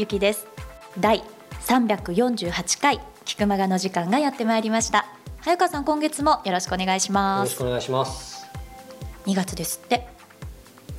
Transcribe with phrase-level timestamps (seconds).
[0.00, 0.46] ゆきです。
[0.98, 1.22] 第
[1.66, 5.04] 348回菊間がの時間がやってまいりました。
[5.42, 7.50] 早川さん今月もよろしくお願いしよます。
[7.52, 8.46] ろしくお願いします。
[9.26, 10.06] 2月ですって。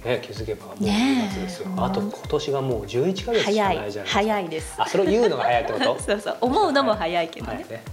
[0.05, 1.25] ね、気づけばもうねえ。
[1.25, 1.69] 2月ですよ。
[1.69, 4.09] もうあと今年がもう11ヶ月しか早ないじゃないいですか。
[4.11, 4.49] 早い。
[4.49, 4.75] です。
[4.77, 5.97] あ、それを言うのが早いってこと？
[6.05, 6.37] そうそう。
[6.41, 7.53] 思うのも早いけどね。
[7.55, 7.65] はい。
[7.71, 7.83] ね。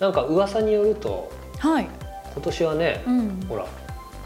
[0.00, 1.86] なんか噂によるとはい、
[2.32, 3.46] 今年はね、うん。
[3.48, 3.66] ほら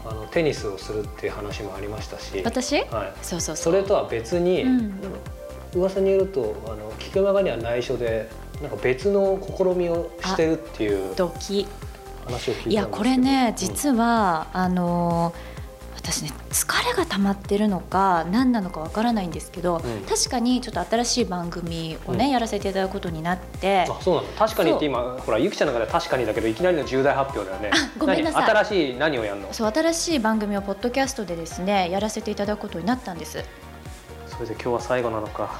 [0.09, 2.77] あのテニスをするっていう話もありましたし、私？
[2.89, 3.13] はい。
[3.21, 4.99] そうそうそそうれとは別に、うん
[5.75, 8.29] 噂によるとあの菊間がには内緒で
[8.61, 12.71] なんか別の試みをしてるっていう話を聞い。
[12.71, 13.55] いやこれねうん。
[13.55, 15.33] 実は、あの
[15.95, 20.01] 私ね疲れが溜まってるのか何なのかわからないんですけど、うん。
[20.05, 22.31] 確かにちょっと新しい番組をね、うん。
[22.31, 23.85] やらせていただくことになって。
[23.89, 24.27] あそうなの。
[24.29, 27.71] 確かにって今ほらゆきちゃんの中では確かにだけどいきなりの重大発表だよね。
[27.97, 28.41] ごめんなさい。
[28.41, 29.53] 何新しい何をやるの？
[29.53, 33.43] そう新しい番組をポッドキャストでですねやらせていただくことになったんです
[34.39, 35.59] それで今日は最後なのか。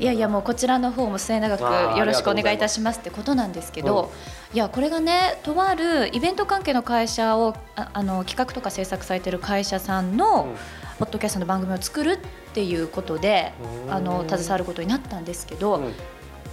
[0.00, 4.10] いやいやもうこちらの方も末永くよろしくお願いいたしますってことなんですけど、
[4.54, 10.54] いやこれがねとあるイベント関係の会社をああの企画とか制作されてる会社さんの、
[10.98, 12.18] ポッドキャストの番組を作るっ
[12.54, 13.52] ていうことで
[13.86, 13.92] うん。
[13.92, 15.82] あの携わることになったんですけど、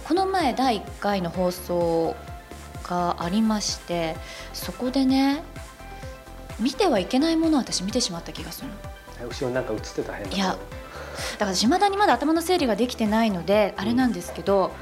[0.04, 2.14] この前第1回の放送
[2.84, 4.14] がありまして
[4.52, 5.42] そこでね
[6.60, 8.74] 見てはいけないものを私見てしまった気がするの。
[9.30, 10.58] 後ろになんか映ってた変ないや
[11.38, 14.72] だから島田にまだ頭の整理ができてないのであれなんですけど、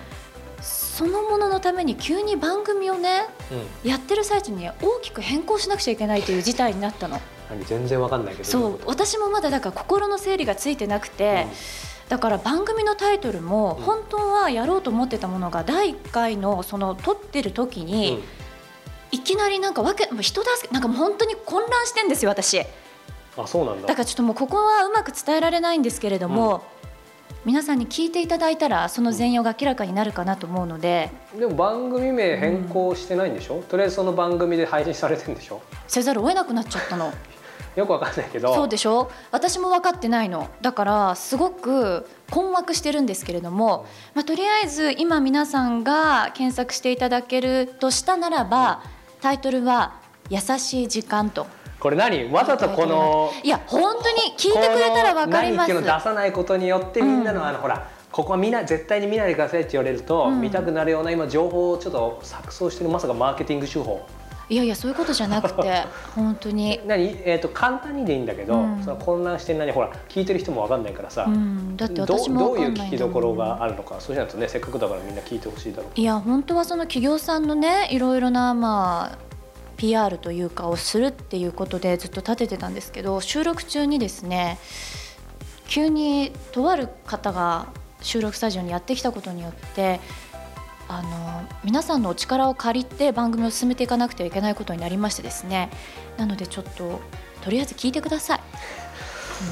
[0.60, 3.26] そのもののために急に番組をね
[3.84, 3.90] うん。
[3.90, 7.20] やってる最中に大きく変更しなくちゃいけないという事態になったの。
[7.48, 8.48] 何全然わかんないけど。
[8.48, 8.80] そう。
[8.86, 11.46] 私もまだだから心の整理がついてなくて、
[12.08, 13.84] だから番組のタイトルもうん。
[13.84, 18.22] 本当はやろうと思ってたものが第1回のその撮ってる時うんに、うん。
[19.12, 22.62] いきなりなんかわけ人助けなんかもう本当に混乱してんですよ私
[23.36, 23.88] あそうなんだ。
[23.88, 26.62] だからちょっともうここはうまく伝えられないんですけれども、
[27.44, 31.10] 皆さんに聞いていただいたらその全容が明らかになるかなと思うので。
[31.38, 35.60] でも番組名変更してないんでしょ、とりあえずその番組で配信されてるんでしょ？
[35.88, 37.12] せざるを得なくなっちゃったの。
[37.76, 38.52] よくわかんないけど。
[38.52, 39.10] そうでしょ？
[39.30, 40.48] 私も分かってないの。
[40.60, 48.82] だからすごく困惑してるんですけれども、まあ、とりあえず今皆さんが検索していただけるとしたならば
[49.22, 49.94] タイトルは
[50.30, 51.46] 「優しい時間」と。
[51.80, 52.30] これ何？
[52.30, 55.72] わざとこのいや本当に聞いてくれたら分かります。
[55.72, 57.46] この何っていうのを出さないことによってみんなの,、うん。
[57.46, 64.06] あのほらここは見な絶対に見ないでくださいって言われると、うん見たくなるような今情報をちょっと錯綜してるまさかマーケティング手法。
[64.48, 65.84] いやいやそういうことじゃなくて
[66.16, 68.82] 本当に、何、えー、と簡単にでいいんだけど、うん。
[68.82, 76.00] その混乱してる何ほら聞いてる人もわかんないからさ、うん、だってど私もどういう聞きどころがあるのかそうじゃないとねせっかくだからみんな聞いてほしいだろう。
[76.00, 79.29] いや本当はその企業さんのねいろいろなまあ
[79.80, 84.58] PR というかをするっていうことでずっと立ててたんですけど収録中にですね
[85.68, 87.68] 急にとある方が
[88.02, 90.00] 収録スタジオにやってきたことによって
[90.86, 95.70] あの皆さんのお力を借りて番組を進めていかなくてはいけないことになりましてですね
[96.18, 97.00] なのでちょっと
[97.42, 98.40] とりあえず聞いてください。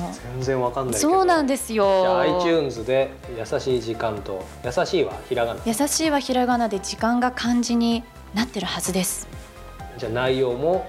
[0.01, 9.27] も全然わかんなういそうなんですじゃあよ iTunes で「優しい時間」と「優しい」はひらがな優しいはひらがなで時間が漢字になってるはずです。
[9.99, 10.89] じゃあ内容も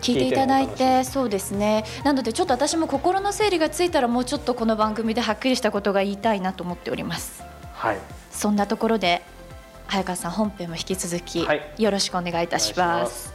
[0.00, 1.02] 聞いていただいて。
[1.04, 1.84] そうですね。
[2.04, 7.42] なのでちょっと私も心の整理がついたらもうちょっとこの番組ではっきりしたことが言いたいなと思っております。
[7.72, 7.98] はい。
[8.30, 9.22] そんなところで
[9.86, 11.62] 早川さん本編も引き続きはい。
[11.78, 13.32] よろしくお願いいたします。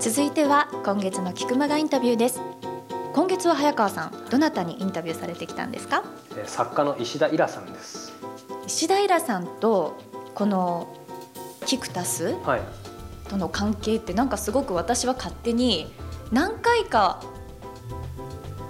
[0.00, 2.40] 続いては今月の菊間がインタビューです
[3.18, 6.04] 今月は早川さんどなたにインタビューされてきたんですか？
[6.36, 8.12] えー作家の石田イラさんです。
[8.68, 9.98] 石田イラさんと
[10.36, 10.96] この
[11.66, 12.36] キクタス？
[12.44, 12.60] はい。
[13.28, 15.92] との関係ってなんかすごく私は勝手に
[16.30, 17.20] 何回か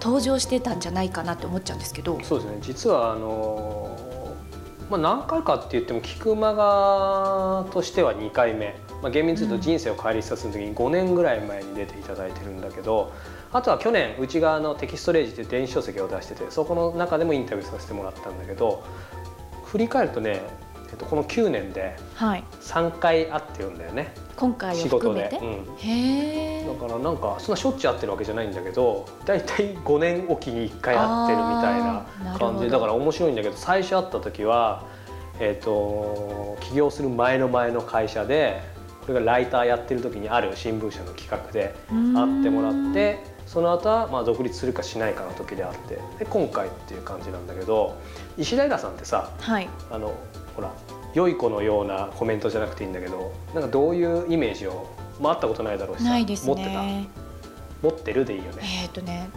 [0.01, 2.19] 登場してたんじゃないかなって思っちゃうんですけど。
[2.23, 2.57] そうですね。
[2.61, 13.13] 実はあのーまあ、何回かって言っても菊間がとしては2回目、まあ、厳密に言うと人生を帰りさせる時に5年ぐらい前に出ていただいてるんだけど
[13.51, 18.83] あとは去年内側のテキストレージっていう電子書籍を出しててそこの中でもインタビューさせてもらったんだけど
[19.65, 20.41] 振り返るとね、
[20.89, 22.43] えっと、この9年ではい。
[22.61, 24.13] 3回会ってるんだよね。
[24.35, 25.29] 今回を仕事で。
[25.41, 25.75] うん。
[25.77, 34.85] へえだからなんかそんなしょっちゅう会ってるわけじゃないんだけどだいたい5年おきに1回会ってるみたいな感じでだから面白いんだけど最初会った時は、
[35.39, 38.61] えー、と起業する前の前の会社で
[39.01, 47.99] これがライターやってる時にある新聞社の企画で会ってもらってその後はまあ独立するかしないかの時であってで今回っていう感じなんだけど
[48.37, 49.67] 石平さんってさはい。
[49.89, 50.13] あの
[50.55, 50.71] ほら
[51.15, 54.87] 良い子のようなコメントじゃなくていいんだけどなんかどういうイメージを、
[55.19, 56.69] まあ、あったことないだろうしさないです持ってた？
[56.69, 57.07] ね
[57.81, 58.61] 持ってるでいいよね。
[58.83, 59.29] えっ、とね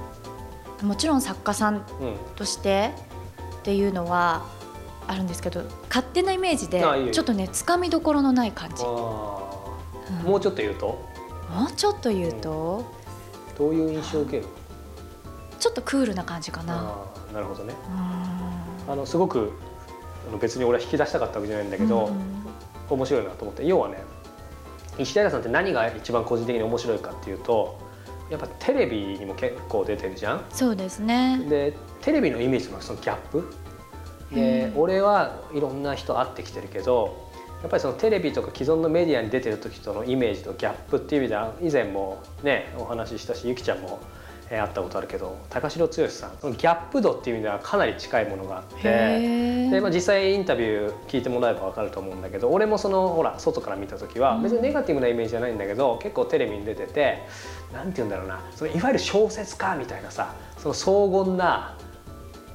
[0.82, 1.82] もちろん作家さんうん。
[2.36, 2.90] として
[3.60, 4.44] っていうのは
[5.06, 10.16] あるんですけど勝手なイメージでちょっとねつかみどころのない感じ、あうん。
[10.18, 10.86] ーもうちょっと言うと？
[11.50, 12.84] もうちょっと言うと、
[13.62, 14.46] どういう印象を受ける？
[15.60, 16.96] ちょっとクールな感じかな。
[17.32, 17.74] なるほどね。
[18.86, 18.92] うん。
[18.92, 19.52] あのすごく
[20.40, 22.42] 別に俺は引き出したかったわけじゃないんだけど、うん
[22.90, 23.64] 面白いなと思って。
[23.64, 24.02] 要はね
[24.98, 27.78] 石平さんって何が一番個人的に面白いかっていうと
[28.28, 30.44] やっぱテレビにも結構出てるじゃん？
[30.50, 31.38] そうですね。
[31.48, 33.48] でテレビのイメージのそのギャップ？
[34.34, 34.80] でうん。
[34.82, 37.30] 俺はいろんな人会ってきてるけど
[37.62, 44.00] やっぱりそのテレビとか既存のメディアに出てる時とのイメージとギャップっていう意味では以前もねお話ししたしゆきちゃんも、
[44.50, 48.76] えー会ったことあるけど高城剛さんそのギャップ度っていう意味ではかなり近いものがあって。
[48.82, 57.22] へでまあ、ー実際インタビュー聞いてもらえば分かると思うんだけど俺もそのほら外から見た時はうん別にネガティブなイメージじゃないんだけど結構テレビに出てて
[57.72, 61.78] なんて言うんだろうなそのいわゆる小説家みたいなさその荘厳な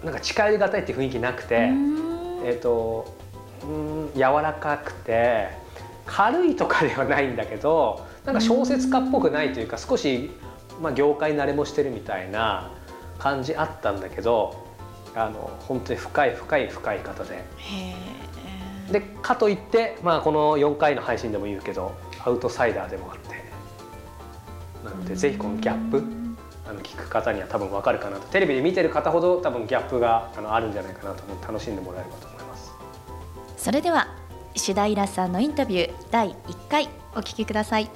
[0.03, 1.97] なんか近寄りがたいって雰囲気なくて、うん
[2.45, 3.16] えっ、と
[3.63, 5.49] うん柔らかくて
[6.05, 10.31] 軽いとかではないんだけどなんか小説家っぽくないというか少し、
[10.81, 12.71] まあ、業界慣れもしてるみたいな
[13.19, 14.65] 感じあったんだけど
[15.15, 17.43] あの本当に深い深い深い方で。
[18.91, 21.93] でかといって、まあ、この4回の配信でも言うけど
[22.23, 23.43] アウトサイダーでもあって
[24.85, 26.01] なのでぜひこのギャップ
[26.65, 32.36] あの聞く方には多分分かるかなとテレビで見てる方ほど多分ギャップがあのあるんじゃないかなと思って楽しんでもらえればと思います。
[33.57, 34.07] それでは
[34.53, 37.89] 石田イラさんのインタビュー第1回お聞きください。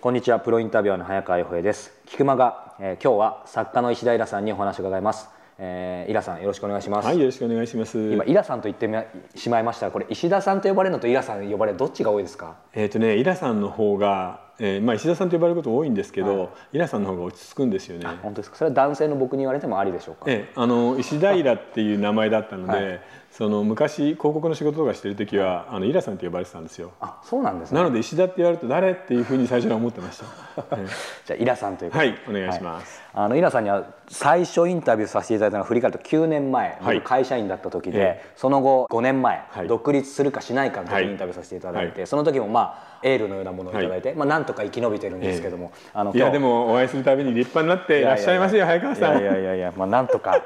[0.00, 1.90] こんにちはプロインタビュアーの早川洋平です。
[2.06, 5.28] 菊間が、えー今日は作家の石田イラさんにお話を伺います、
[5.58, 8.12] えー、イラさんよろしくお願いします、はい、よろしくお願いします。
[8.12, 8.98] 今イラさんと言ってみ
[9.34, 9.86] しまいました。
[9.86, 12.56] がこれ石田さんと呼ばれるのとイラさん呼ばれるどっちが多いですか？
[12.74, 16.48] えっ、とね、イラさんの方が、えーまあ石田さんと呼ばれること多いんですけど、はい。
[16.74, 18.06] イラさんの方が落ち着くんですよね。
[18.22, 18.56] 本当ですか。
[18.56, 23.00] それは男性の僕に言われてもありでしょうか、ええあの石田イラっていう名前だったので、はい。
[23.32, 26.92] その昔広告の仕事とかしてる時はあのイラさんって呼ばれてたんですよ。
[27.00, 27.80] あそうなんですね。
[27.80, 30.26] なので石田って言われると誰っていうふうに最初は思ってました。
[30.76, 30.86] え
[31.24, 32.42] じゃあイラさんというえことで。
[32.42, 33.02] はい、お願いします。
[33.14, 36.96] あのイラさんには最初インタビューさせていただいたのが振り返ると9年前、はい。
[36.96, 39.66] 僕会社員だった時で、えその後5年前、はい。
[39.66, 42.06] 独立するかしないかのインタビューさせていただいて、はい。
[42.06, 49.20] その時もまあエールのようなものをいただいて、まあなんとか生き延びてるんですけども、あのいやでもお会いするたびに立派になっていらっしゃいますよ早川さん。
[49.20, 50.40] いやいやいやまあなんとか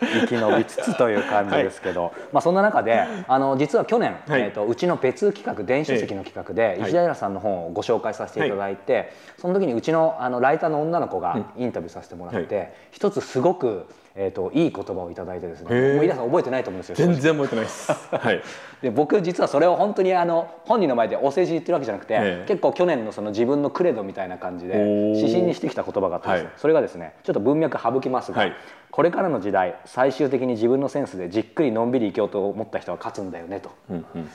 [0.00, 4.42] 生き延びつつという感じですけど、まあそんな中であの実は去年、はい。
[4.42, 13.86] えっ、とうちの別企画電子書籍の企画で、え石田イラさんの本をご紹介させていただいて、その時にうちのあのライターの女の子がインタビューさせてもらって、一つすごく
[14.18, 16.94] えっ、といい言葉をいただいてですね、もうイラさん覚えてないと思うんですよ。
[16.96, 17.92] 全然覚えてないです。
[18.10, 18.40] はい。
[18.80, 22.44] で僕実はそれを本当にあの本人の前でお世辞言ってるわけじゃなくて、ええ。
[22.48, 26.54] 結構去年のその自分のクレドみたいな感じで指針にしてきた言葉があったんですよ、はい。
[26.56, 28.52] それがですねちょっと文脈省きますが、はい。
[28.90, 34.28] これからの時代最終的に自分のセンスでじっくりのんびり生きようと思った人は勝つんだよねとうんうんうん。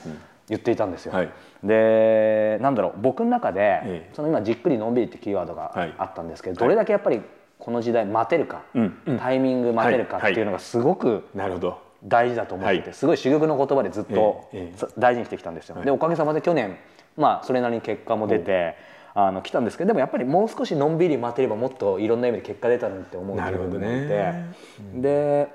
[0.48, 1.28] 言っていたんですよ、はい。
[1.64, 4.10] でなんだろう僕の中で、ええ。
[4.12, 5.94] その今じっくりのんびりってキーワードがはい。
[5.98, 7.20] あったんですけど、どれだけやっぱり
[7.62, 8.98] この時代待てるか、うん。
[9.06, 9.18] うん。
[9.20, 11.78] タイミング待てるかっていうのがすごくなるほど。
[12.02, 12.94] 大事だと思ってて、はい。
[12.94, 14.50] すごい珠玉の言葉でずっと
[14.98, 15.76] 大事にしてきたんですよ。
[15.76, 15.84] はい。
[15.84, 16.76] でおかげさまで去年
[17.16, 18.74] まあそれなりに結果も出て
[19.14, 24.50] あの来たんですけどでもやっぱりもう少しのんびり待てればもっといろんな意味で結果出たのにって思うなるほどね。
[24.94, 25.48] で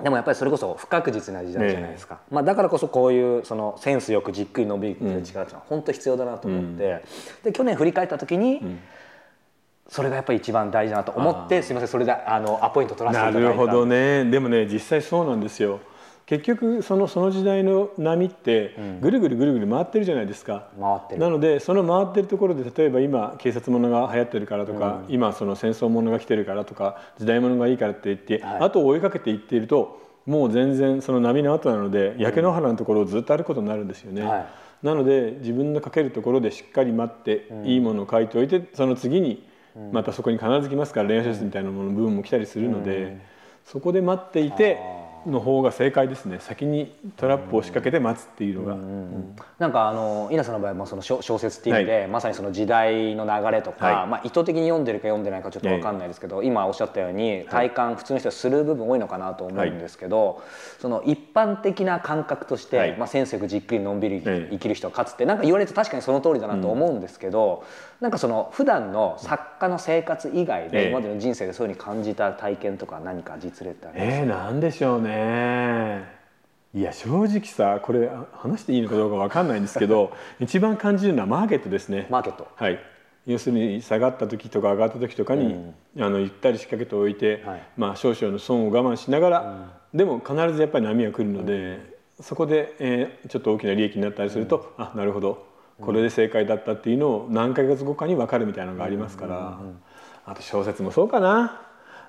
[0.00, 7.02] でもやっぱりそれこそ不確実な時代じゃないですか、まあ、だからこそこういうそのセンスよくじっくりのんびりする力っていうのは本当必要だなと思って、
[7.42, 8.78] で去年振り返った時に、
[9.88, 14.24] それがやっぱり一番大事だなと思ってすみませんそれであのアポイント取らせてないただいたるほどね。
[14.26, 15.80] でもね実際そうなんですよ。
[16.26, 21.20] 結局そのその時代の波ってぐるぐるぐるぐる回ってるじゃないですか、回ってる。
[21.20, 28.60] なのでその回ってるところで例えば今警察ものが流行ってるからとか、今その戦争ものが来てるからとか時代ものがいいからって言って、はい。
[28.60, 34.22] 後を追いかけていっているともう全然その波の後なので、焼け野原のところをずっと歩くことになるんですよね。
[34.22, 34.46] はい。
[34.82, 39.47] なので自分の書けるところでしっかり待って、いいものを書いておいてその次に
[39.92, 43.18] またそこに必ず来ますから恋愛小説みたいなものの部分も来たりするので、
[43.64, 44.78] そこで待っていて
[45.26, 46.38] の方が正解ですね。
[46.40, 48.76] 先にトラップを仕掛けて待つっていうのが。
[49.58, 54.06] なんかあの稲さんの場合もその小小説っていう意味で、まさにその時代の流れとか、はい。
[54.06, 60.42] まあ、意図的に読んでるか読んでないかちょっと分かんないですけど、今おっしゃったように体感、普通の人はする部分多いのかなと思うんですけど、
[60.78, 62.96] その一般的な感覚として、はい。
[62.96, 67.64] まあ、センスよくじっくりのんびりええ生きる人は勝つってなんか言われて確かにその通りだなと思うんですけど、
[68.00, 70.88] なんかその普段の作家の生活以外で、ええ。
[70.90, 74.10] 今までの人生でそういうふうに感じた体験とか何か実例ってあります？
[74.10, 76.16] か、えー、なんでしょうね。
[76.74, 82.06] いや正直さこれ話していいのかどうか分かんないんですけど 一番感じるのはマーケットですね。
[82.10, 82.46] マーケット。
[82.54, 82.78] はい。
[83.26, 87.62] 要するに下がった時とか上がった時とかに、あのゆったり仕掛けておいて、はい。
[87.76, 89.54] まあ、少々の損を我慢しながら、
[89.92, 91.78] でも必ずやっぱり波は来るので、
[92.20, 95.44] そこで、えーちょっと大きな利益になったりすると、あなるほど
[95.80, 99.58] これで正解だったっていうのを何ヶ月後かに分かるみたいなのがありますから、
[100.26, 101.62] あと小説もそうかな。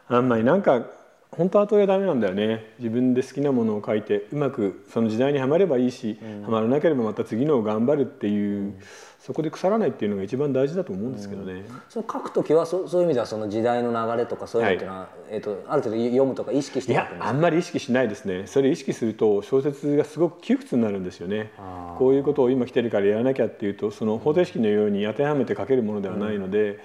[0.07, 0.85] あんまりなんか
[1.31, 2.73] 本当は後はダメなんだよね。
[2.79, 8.73] 自分で好きなものを書いてうまくその時代にはまればいいし、はまらなければまた次のを頑張るっていう、
[9.19, 11.65] そこで腐らないっていうのが一番大事だと思うんですけどね。
[11.87, 17.25] その書くときはそそういう意味ではその時代の流れとかそういうのっていうのは、えっとある程度読むとか意識しいて書くんですか？
[17.25, 18.47] やあんまり意識しないですね。
[18.47, 21.51] それ意識すると小説がすごく窮屈になるんですよね。
[21.99, 26.79] こういうことを今来てるからやらなきゃっていうとその方程式のように当てはめて書けるものではないので、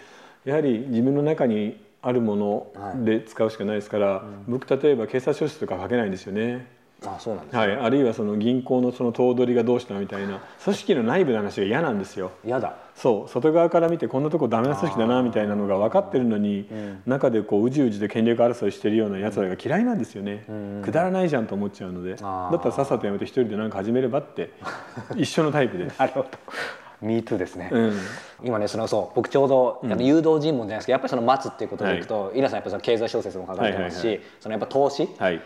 [0.45, 6.75] やはり自分の中にあるもので使うしかないですから、僕例えば警察書士とか書けないんですよね。
[7.07, 12.33] あそうなんですはい、あるいはその銀行のその頭取がどうしたみたいな組織の内部の話が嫌なんですよ。
[12.45, 12.77] 嫌だ。
[12.95, 13.31] そう。
[13.31, 16.69] 外側から見てこんなとこダメな組織だなみたいなのが分かってるのに、
[17.07, 20.47] 中でこううじうじで権力争いしてるようなやつらが嫌いなんですよね、
[20.83, 22.15] くだらないじゃんと思っちゃうので。
[22.15, 24.51] だったらさっさとやめて一人で何か始めればって
[25.17, 25.99] 一緒のタイプです。
[25.99, 26.29] なるほど
[27.05, 27.93] Me too ですね、うん。
[28.43, 32.01] 今ねそのそう僕ちょうど、あの誘導尋問じゃないですけどやっぱりその待つっていうことでい。
[32.01, 35.09] くと、稲さんやっぱその経済小説も書かれてますし、はいはいそのやっぱ投資。
[35.19, 35.41] はい。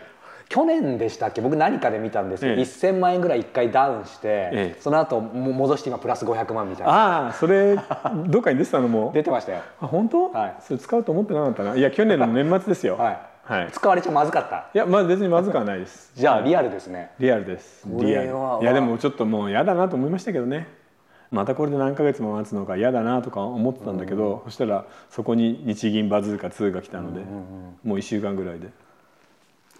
[0.47, 1.41] 去年でしたっけ？
[1.41, 2.61] 僕何かで見たんですけど、ええ。
[2.63, 4.77] 1000万円ぐらい1回ダウンして、ええ。
[4.79, 6.91] その後も戻して今プラス500万みたいな。
[6.93, 9.11] ああそれどっかに出てたのも？
[9.13, 9.61] 出てましたよ。
[9.79, 10.55] あ本当、はい。
[10.61, 11.75] それ使うと思ってなかったな。
[11.75, 12.97] いや去年の年末ですよ。
[12.97, 14.69] はい、はい、い使われちゃまずかった？
[14.73, 16.11] やまあ別にまずくはないです。
[16.15, 17.83] じゃあリアルですね、リアルです。
[17.87, 18.29] リアル。
[18.61, 20.67] いやでもちょっともう嫌だなと思いましたけどね
[21.31, 27.21] またこれで何ヶ月も待つのか嫌だなとか思ってたんだけど、そしたらそこに日銀バズーカ2が来たので、
[27.83, 28.69] もう1週間ぐらいで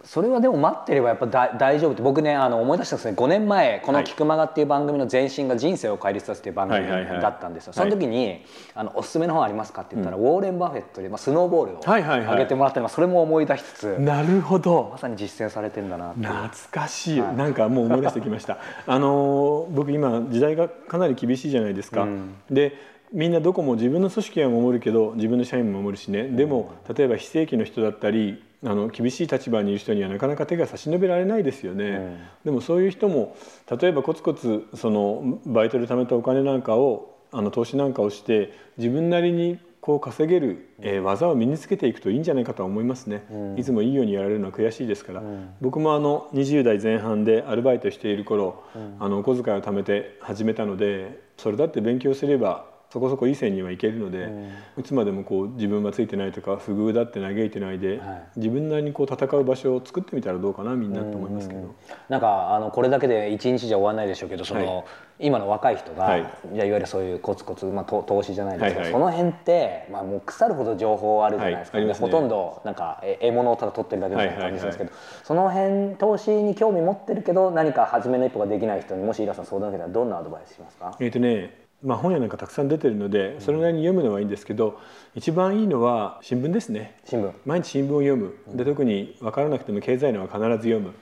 [0.03, 3.15] それはでも待ってればやっぱだ大丈夫って僕ねあの思い出したんですね。
[3.17, 6.89] 5年前この「キクマガ」っていう番組の前身が「人生を顧みさせ」っていう番組はい。
[6.89, 7.05] はい。
[7.05, 7.21] はい。
[7.21, 12.03] だったんですよその時にあの「おすすめの本ありますか?」って言ったら、ウォーレン・バフェットで、まあ、スノーボールをはい。
[12.03, 12.19] はい。
[12.21, 12.29] はい。
[12.31, 14.89] 上げてもらって、まあそれも思い出しつつなるほど。
[14.91, 18.57] まさに実践されてんだな懐かしい、なんかもう思い出してきました。
[18.87, 22.07] あのー僕今時代がかなり厳しいじゃないですか、
[22.49, 22.73] で
[23.11, 26.23] みんなどこも自分の組織は守るけど自分の社員も守るしね。
[26.27, 33.37] でも例えば非正規の人だったりあの厳しい立場にいる人にはなかなか手が差し伸べられないですよね、でもそういう人も
[33.79, 43.23] 例えばコツコツそのバイトで貯めたお金なんかをあの投資なんかをして自分なりにこう稼げる、えー技を身につけていくといいんじゃないかとは思いますね、
[43.57, 45.23] いつもいいようにやられるのは悔しいですから、
[45.61, 48.61] 僕もあの20代前半でアルバイトしている頃、
[48.99, 54.29] あのお小遣いを貯めて始めたのでそれだって勉強すればそこそこいい線にはいけるので、
[54.77, 58.39] いつまでもこう自分はついてないとか不遇だって嘆いてないで、はい。
[58.39, 61.75] 自分なりにこう戦う場所を作ってみたらどうかなみんなと思いますけど、
[62.09, 64.85] なんかあのこれだけで一日じゃ終わらないでしょうけどその、はい
[65.21, 66.21] 今の若い人が、はい。
[66.53, 68.91] い、やいわゆるそういうコツコツ、まあ、と投資じゃないですけど、はいはい。
[68.93, 71.87] その辺って、まあ、もう腐るほど情報あるじゃないですか、はい。
[71.87, 71.93] ね。
[71.93, 80.95] ほとんどなんかえ獲物をただ取ってるだけみたいな感じなんですけど、はその辺投資に興味持ってるけど何か初めの一歩ができない人にもしイラさん相談受けたらどんなアドバイスしますか？
[81.01, 84.79] えーとねまあ、本屋なんかたくさん出てるのでそれなりに読むのはいいんですけど
[85.15, 86.99] 一番いいのは新聞ですね。
[87.05, 87.31] 新聞。
[87.45, 88.33] 毎日新聞を読む。
[88.53, 90.93] で特に分からなくても経済のは必ず読む、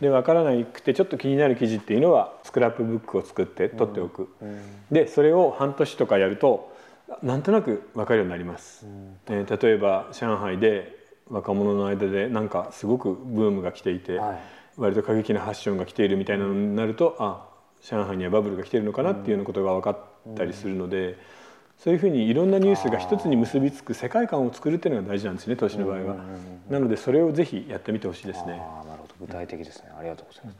[0.00, 4.28] で分からなくてちょっと気になる記事っていうのはスクラップブックを作って取っておく、
[4.90, 6.76] でそれを半年とかやると
[7.22, 8.86] なんとなく分かるようになります、
[9.28, 10.96] えー例えば上海で
[11.30, 14.38] 若者の間でなんかすごくブームが来ていて、はい。
[14.78, 17.48] 割と過激なファッションが来ているみたいなのになるとあ
[17.82, 19.98] 上海にはバブルが来ているのかなっていうようなことが分かっ
[20.36, 21.16] たりするので、
[21.78, 26.16] そういうふうにいろんなニュースが一つに結びつく世界観を作るっていうのが大事なんですね投資の場合は。
[26.68, 28.60] なのでそれをぜひやってみてほしいですね。
[28.60, 29.14] ああなるほど。
[29.20, 29.90] 具体的ですね。
[29.96, 30.56] ありがとうございます、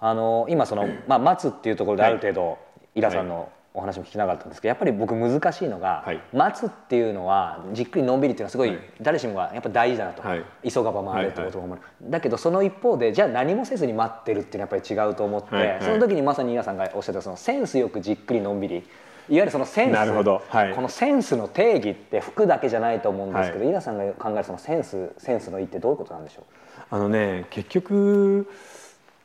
[0.00, 2.58] あの今その、まあ、待つっていうところである程度、
[2.94, 6.20] イラさんのお話も聞きなかったんですけどやっぱり僕難しいのが、はい。
[6.32, 10.44] 待つっていうのはじっくりのんびりっていうのはすごい、誰しもがやっぱ大事だなと、はい。
[10.68, 15.82] 急がば回れってことを思う、だけどその一方でじゃあ何もせずに待ってるっていうのはやっぱり違うと思って、はいはい。
[15.82, 18.84] その時にまさにイラさんがおっしゃったそのセンスよくじっくりのんびり
[19.28, 19.92] いわゆるそのセンス。
[19.92, 20.42] なるほど。
[20.48, 20.74] はい。
[20.74, 26.44] このセンスの定義って服だけじゃないと思うんですけど、はイラさんが考えるそのセンスセンスのいいってどういうことなんでしょう？
[26.90, 28.48] あのね結局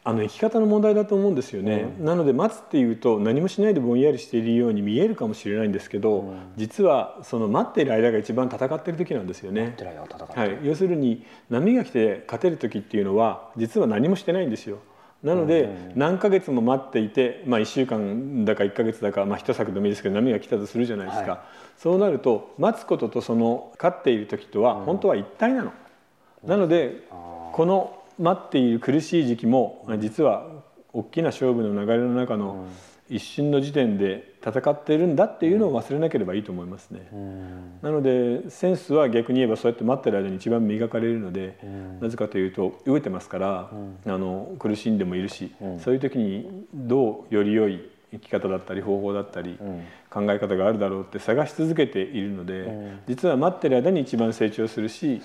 [0.08, 9.76] あの生き方の問題だと思うんですよね、なので待つっていうと何もしないでぼんやりしているように見えるかもしれないんですけど、実はその待っている間が一番戦ってる時なんですよね。
[10.36, 14.78] はい、要するに波が来て勝てる時っていうのは実は何もしてないんですよ。
[15.26, 21.40] なので何ヶ月も待っていて、まあ、1週間だか1ヶ月だか、まあ、一作でもいいですけど波が来たとするじゃないですか、はい。
[21.80, 25.74] そうなると待つこととその勝っている時とは本当は一体なの。
[26.46, 30.46] なのでこの待っている苦しい時期も実は
[30.94, 32.68] 大きな勝負の流れの中の
[33.08, 37.08] 一瞬の時点で戦っているんだっていうのを忘れなければいいと思いますね。
[37.82, 41.58] なのでセンスは逆に言えばそうやって待ってる間に一番磨かれるので
[42.02, 43.70] なぜかというと飢えてますから
[44.06, 49.58] あの苦しんでもいるしそういう時にどうより良い生き方だったり方法だったり
[50.10, 52.64] 考え方があるだろうって探し続けているので
[53.08, 55.22] 実は待ってる間に一番成長するし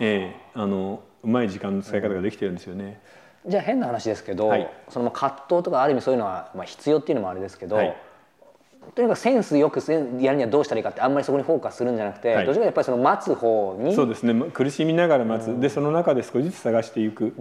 [0.00, 3.00] ええあのうまい時間の使い方ができてるんですよね。
[3.46, 4.70] じゃあ変な話ですけど、はい。
[4.88, 7.96] その葛藤とかある意味そういうのは、まあ、必要っていうのもあれですけど、はい。
[8.94, 9.80] とにかくセンスよく
[10.20, 12.46] やるにはどうしたらいいかってあんまりそこにフォーカスするんじゃなくて、はい。
[12.46, 14.32] どちらかやっぱりその待つ方にそうですね。
[14.32, 17.32] ま苦しみながら待つ、でその中で少しずつ探していく、っ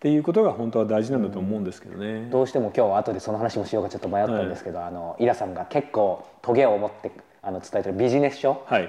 [0.00, 2.28] ていうことが本当は大事なんだと思うんですけどね。
[2.30, 7.12] どうしても今日は後でその話もしようかちょっと迷ったんですけど、あのイラさんが結構トゲを持って
[7.44, 8.88] あの伝えてるビジネス書、はい。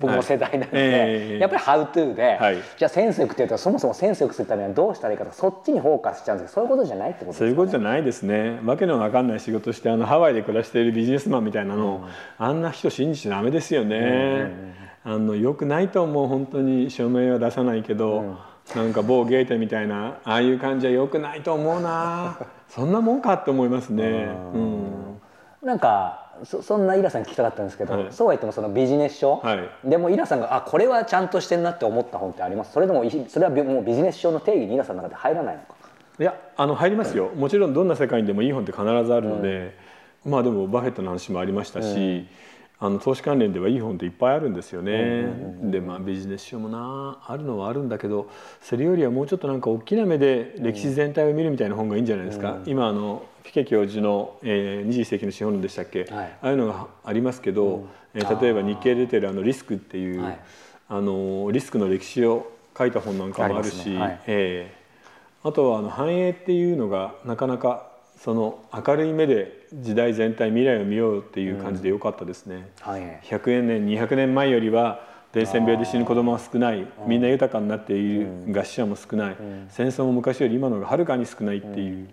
[0.00, 1.38] 僕も世代なんで、ええ。
[1.38, 2.56] やっぱり「ハウトゥーで、はい。
[2.76, 8.60] じゃあセンスよくっていうとそもそもセンスよくするためにはどうしたらいいかとかそっちにフォーカスしちゃうんですけどそういうことじゃないってことですか、ね、そういうことじゃないですね。
[8.64, 14.50] わけのわかんない仕事してあのハワイで暮らしているビジネスマンみたいなの、あんな人信じちゃダメですよね。
[15.04, 18.36] あのよくないと思う本当に署名は出さないけど、
[18.74, 22.36] なんか某ゲーテみたいなああいう感じはよくないと思うな。
[22.68, 24.28] そんなもんかって思いますね。
[24.52, 25.20] うん。
[25.62, 28.12] なんかそそんなイラさんに聞きたかったんですけど、はい。
[28.12, 29.88] そうは言ってもそのビジネス書、はい。
[29.88, 32.72] でもイラさんがあこれはちゃんとしてんなって思った本ってあります？
[32.72, 35.74] それでもいそれはびもうビジネス書の定義にイラさんの中で入らないのか？
[36.18, 37.30] いやあの入りますよ。
[37.36, 39.76] もちろんどんな世界にでもいい本って必ずあるので、
[40.24, 42.26] まあでもバフェットの話もありましたし、
[42.78, 45.26] あの投資関連ではいい本っていっぱいあるんですよね。
[45.62, 52.58] でまあビジネス書もなあるのはあるんだけどそれよりはもうちょっとなんか大きな目で歴史全体を見るみたいな本がいいんじゃないですか。
[52.66, 56.08] 今あのフィケ教授の、えー、21世紀の資本論でしたっけ、はい。
[56.42, 60.40] ああいうのがありますけど、えー例えば日経出てるあのリスクっていう、はい。
[60.88, 63.98] あのリスクの歴史を書いた本なんかもあるし、ね。
[63.98, 64.20] はい。
[64.26, 64.86] ええ
[65.44, 72.68] あとはあの繁栄っていうのがなかなかその明るい目で時代全体未来を見ようっていう感じで良かったですね。
[72.80, 73.20] はい。
[73.22, 75.04] 100年200年前よりは
[75.36, 76.86] 伝染病で死ぬ子供は少ない。
[77.06, 79.36] みんな豊かになっている餓死者も少ない。
[79.68, 82.08] 戦争も昔より今の方がはるかに少ないっていう。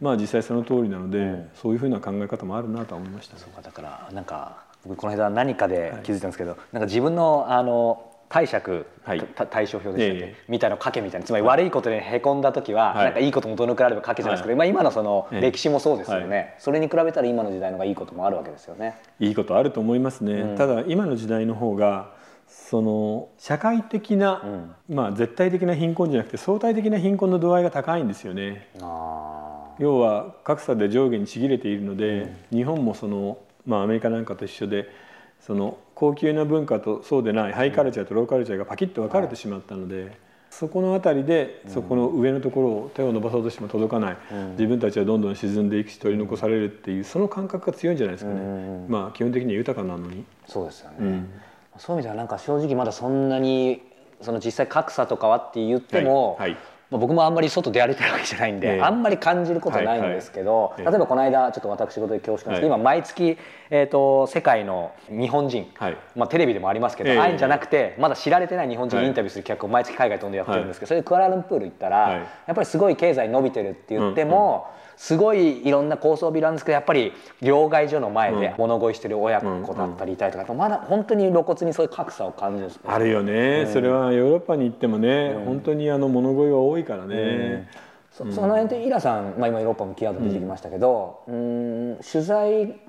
[0.00, 3.42] まあ実際その通りなのでそういうふうな考え方もあるなとは思いましたね。
[3.62, 9.20] だからなんか僕この間何かで気づいたんですけど、なんか自分のあの解釈、はい。
[9.20, 10.44] た対処表でしたっけ、ええ。
[10.48, 11.26] みたいなのを書けみたいな。
[11.28, 13.04] つまり悪いことでへこんだ時は、はい。
[13.04, 15.40] なんかいいこともどのくらいあれば書けじゃないですけど、まあ、今のそのええ。
[15.40, 18.96] 歴史もそうですよね、はそれに比べたら今の時代の方がいいこともあるわけですよね。
[19.20, 22.15] いいことあると思いますね、ただ今の時代の方が
[22.48, 24.42] その社会的な、
[24.88, 28.68] まあ絶対的な貧困じゃなくて相対的な貧困の度合いが高いんですよね。
[28.80, 34.88] あ要は格差で上下にちぎれているので、日本もその、まあ、アメリカなんかと一緒で
[35.40, 40.16] その高級な文化とそうでないハイカルチャーとローカルチャーがパキッと分かれてしまったので、
[40.50, 44.16] そこの辺りでそこの上のところを手を伸ばそうとしても届かない、
[44.52, 50.20] 自分たちはどんどん沈んでいくし取り残されるっていうその感覚が強いんじゃないですかね、まあ基本的には豊かなのに。
[50.20, 51.26] ーそうですよね、
[51.78, 53.82] そういう意味ではなんか正直まだそんなに
[54.20, 56.58] その実際格差とかはって言っても、はいはい。
[56.88, 58.80] まあ、僕もあんまり外出歩いてるわけじゃないんで、ええ。
[58.80, 60.92] あんまり感じることないんですけど、はいはい。
[60.92, 62.80] 例えばこの間ちょっと私事で恐縮なんですけど、はい。
[62.80, 63.36] 今毎月、
[63.70, 65.96] えー、と世界の日本人、はい。
[66.14, 67.18] まあ、テレビでもありますけど、ええ。
[67.18, 69.04] ああいうんじゃなくてまだ知られてない日本人はい。
[69.04, 72.18] にインタビューする企画を毎月海外飛んでやってるんですけど、それでクアラルンプール行ったら、はい。
[72.18, 82.82] やっぱりすごい経済伸びてるって言っても、すごいいろんな高層ビルなんですけどやっぱり両替所の前で物乞いしてる親子だったりいたりとか、まだ本当に露骨にそういう格差を感じるんですね。
[82.86, 87.68] あるよね、それはヨーロッパに行ってもね、本当にあの物乞いが多いからね、
[88.10, 91.34] そその辺でイラさん、まあ、今ヨーロッパもキーワード出てきましたけど、うー
[91.94, 92.80] ん取材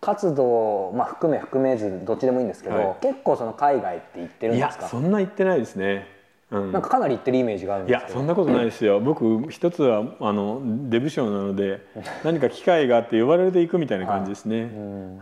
[0.00, 2.96] 活動、まあ、含め含めずどっちでもいいんですけど、はい。
[3.00, 4.86] 結構その海外って行ってるんですか？
[4.86, 6.06] そんな言ってないですね、
[6.50, 8.12] うん、なんかかなり行ってるイメージがあるんいですけど。
[8.12, 9.00] やそんなことないですよ。
[9.00, 11.84] 僕一つはあのデブ賞なので
[12.22, 14.70] 何か機会があって呼ばれていくみたいな感じですね。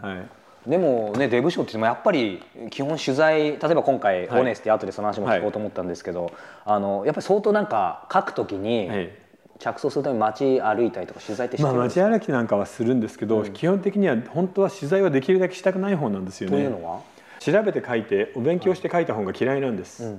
[0.02, 0.22] は
[0.66, 4.40] い、でもねデブ賞って言ってもやっぱり基本取材例えば今回、はい。
[4.42, 6.32] オネスティ後でその話も聞こうと思ったんですけど、
[6.64, 9.10] あのやっぱり相当なんか書くときにはい。
[9.56, 16.56] 着想するために街歩いたりとか取材ってまあ街歩きなんかはするんですけど、基本的には本当は取材はできるだけしたくない方なんですよね。
[16.56, 17.00] というのは？
[17.44, 20.16] 調べて書いてお勉強して書いた本が嫌いなんです、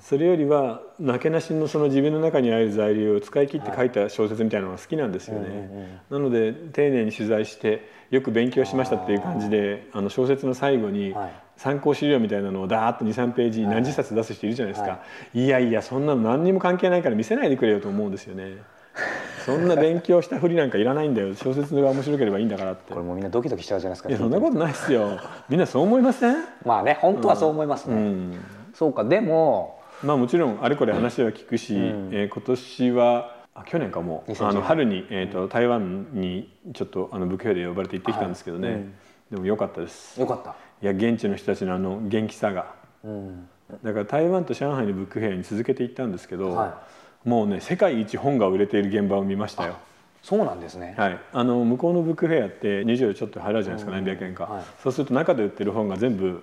[0.00, 11.48] それよりはなけなしのその自分の中にある材料を使い切って書いた小説みたいなのが好きなんですよね、なので丁寧に取材してよく勉強しましたっていう感じであの小説の最後にはい。
[11.58, 15.00] 参考資料みたいなのをダーッと23ページ何十冊出す人いるじゃないですか、
[15.34, 18.58] い、やいやそんなの何にも関係ないから見せないでくれよと思うんですよね
[19.48, 21.34] そんな勉強したふりなんかいらないんだよ。
[21.34, 22.92] 小説が面白ければいいんだからって。
[22.92, 24.10] これもうみんなドキドキしちゃうじゃないですか。
[24.10, 25.18] いやそんなことないですよ。
[25.48, 26.44] みんなそう思いません？
[26.66, 28.44] まあね本当はそう思いますね、うん。
[28.74, 32.10] そうかでもまあもちろんあれこれ話は聞くし、うん。
[32.12, 34.22] えー今年はあ去年かも。
[34.28, 38.94] う2010あの春に、えー、と台湾にちょっとあの武家で呼ばれて行ってきたんですけどね、はいうん。
[39.30, 40.20] でも良かったです。
[40.20, 42.74] よかった、いや現地の人たちのあの元気さが。
[43.02, 43.48] うん。
[43.82, 46.82] だから台湾と上海のブックフェアに続けて行ったんですけど、は
[47.24, 49.76] もうね世界一本が売れている現場を見ましたよ。
[50.22, 54.64] そうなんですね、はい、あの向こうのブックフェアって20ドルちょっと払うじゃないですか、何百円か、はい。
[54.82, 56.42] そうすると中で売ってる本が全部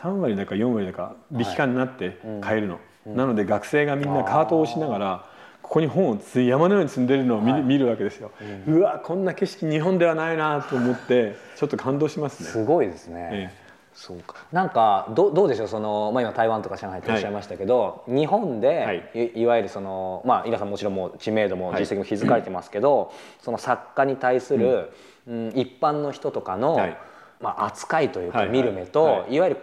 [0.00, 5.26] 3割だか4割だか引き換になって買えるの、なので学生がみんなカートを押しながら
[5.62, 8.30] ここに本をつ山のように積んでるのを見,、見るわけですよ、
[8.68, 12.48] うわこんな景色日本ではないなと思ってちょっと感動しますね。
[12.48, 13.65] すごいですね、え
[13.96, 14.34] そうか。
[14.52, 19.32] なんかどどうでしょうその、まあ、今台湾とか上海っておっしゃいましたけど、日本で、はい。
[19.34, 21.82] い、いわゆるそのまあ稲さんもちろんもう知名度もはい。
[21.82, 24.92] 実績も築かれてますけど、その作家に対する、
[25.26, 25.48] うん。
[25.56, 26.96] 一般の人とかの、はい。
[27.40, 28.48] まあ、扱いというかはい。
[28.50, 29.34] 見る目と、はい。
[29.34, 29.60] いわゆる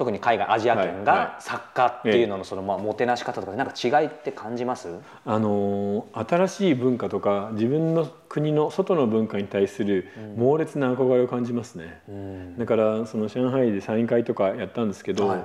[0.00, 4.88] 特に海外アジア圏がい作家っていうののその、まあ、もてなし方とかでなんか違いって感じます？
[5.26, 10.08] あのー新しい文化とか自分の国の外の文化に対する
[10.38, 12.58] 猛烈な憧れを感じますね、うん。
[12.58, 15.44] だからその上海でサイン会とかやったんですけど、はい。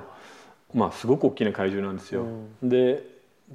[0.72, 2.24] まあすごく大きな会場なんですよ。
[2.62, 3.04] で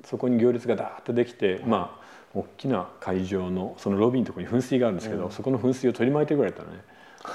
[0.05, 2.01] そこに行列がダーッとできて、まあ
[2.35, 6.83] 大きな会場のそのロビーのところに噴水があるんですけど、そこの噴水を取り巻いてくれたのね。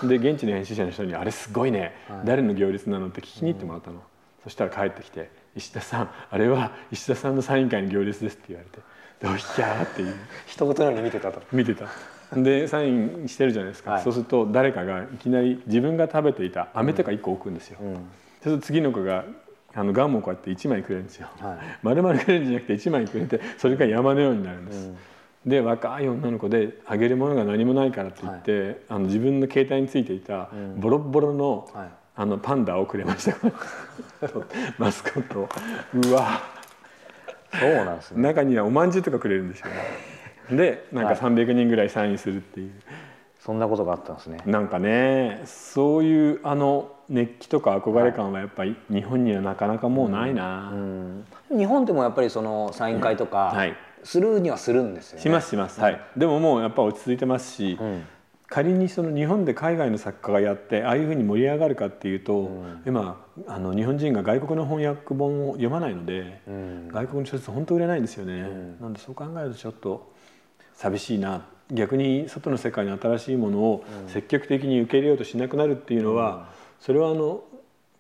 [0.05, 1.95] で現地の編集者の人に「あれすごいね、
[2.25, 4.03] 誰の行列なの?」って聞きに行ってもらったの。
[4.45, 8.79] そしたら帰ってきて「石田さんあれは石田さんのサイン会の行列です」って言われて
[9.21, 10.15] 「どういや」っていう。
[10.47, 11.43] 一言のように見てたと。
[11.53, 11.87] 見てた。
[12.33, 14.03] でサインしてるじゃないですか、はい。
[14.03, 17.95] そうすると誰かがいきなり自分が食べていた飴とか1個置くんですよ、うん。
[17.95, 18.03] そう
[18.43, 19.25] すると次の子が
[19.75, 21.59] あのガムをこうやって1枚くれるんですよ、はい。
[21.83, 24.91] 丸々くれるんじゃなくて1枚くれてそれが山のようになるんです、
[25.47, 31.89] で若い女の子であげるものが何もないからって言って、あの自分の携帯についていたボロッボロの,、はい。
[32.17, 33.37] あのパンダをくれました。
[34.79, 35.49] マスコットを。
[35.95, 36.41] うわ。
[37.53, 38.23] そうなんですね。
[38.23, 39.67] 中にはおまんじゅうとかくれるんですよ
[40.51, 40.57] ね。
[40.57, 42.73] でなんか300人ぐらいサインするっていう、
[43.39, 44.39] そんなことがあったんですね。
[44.47, 50.73] なんかねそういうあの熱気とか憧れ感はやっぱり日本にはなかなかもうないな、
[51.51, 55.23] 日本でもやっぱりそのサイン会とかはいするにはするんですよね。
[55.23, 56.01] しますします、はい。
[56.17, 58.05] でももうやっぱ落ち着いてますし、ん。
[58.49, 62.49] 仮にその日本で海外の作家がやってああいうふうに盛り上がるかっていうと、
[62.87, 66.89] 今あの日本人が外国の翻訳本を読まないので、ん。
[66.89, 68.43] 外国の小説本当売れないんですよね、
[68.81, 70.13] なんでそう考えるとちょっと
[70.75, 71.45] 寂しいな。
[71.73, 76.47] 逆に外の世界に新しいものを積極的に受け入れようとしなくなるっていうのは、
[76.79, 77.43] それはあの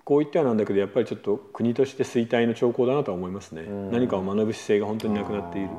[0.05, 5.71] こう言ってはなんだけどやっぱりちょっと国として衰退の兆候だなとは思いますね、何かを学ぶ姿勢が本当になくなっている。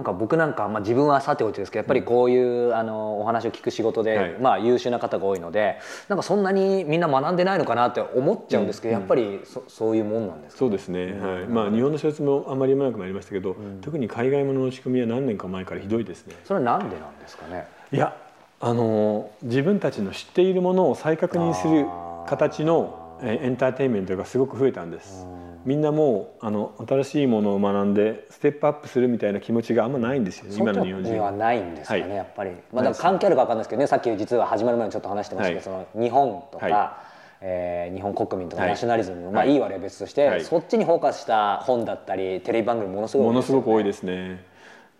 [0.00, 4.36] なんか僕なんか、まあ、自分はさておいてですけどやっぱりこういう、あのお話を聞く仕事で、はい。
[4.40, 10.58] まあ、優秀な方が多いのでなんかそんなにみんな学んでないのかなって思っちゃうんですけど、やっぱりそそういうもんなんですか？
[10.60, 11.46] そうですね、はい。
[11.46, 16.34] まあ、日本の小説もあまり読まなくなりましたけど、特に海外ものの仕組みは何年か前からひどいですね。
[16.46, 17.66] それはなんでなんですかね？
[17.92, 18.16] いや
[18.58, 21.84] あの自分たちの知っているものを再確認する
[22.26, 23.44] 形のえー。
[23.44, 25.26] エンターテインメントがすごく増えたんです。
[25.64, 31.32] みんなもうあの新しいものを学んでステップアップするみたいな気持ちがあんまないんですよ今の日本人は。
[31.32, 32.10] ないんですかね、はい。
[32.10, 35.86] やっぱり、まあ、だ関係あるか分かんないですけどねさっき実は始まる前にちょっと話してましたけど、はい。
[35.92, 37.02] その日本とか、は
[37.42, 38.70] えー日本国民とかはい。
[38.72, 39.52] ナショナリズムの、まあ、はい。
[39.52, 40.44] いい悪いは別として、はい。
[40.44, 44.44] そっちにフォーカスした本だったりテレビ番組ものすごいものすごく多いでですね。